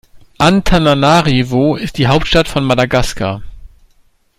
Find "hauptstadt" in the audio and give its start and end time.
2.07-2.47